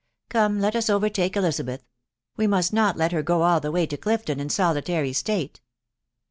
Come, 0.29 0.59
let 0.59 0.75
us 0.75 0.89
overtake 0.89 1.37
Elisabeth; 1.37 1.83
we 2.35 2.47
mast 2.47 2.73
not 2.73 2.97
let 2.97 3.11
her 3.11 3.21
go 3.21 3.43
all 3.43 3.59
the 3.59 3.71
way 3.71 3.85
to 3.85 3.97
Clifton 3.97 4.39
in 4.39 4.49
solitary 4.49 5.13
state." 5.13 5.61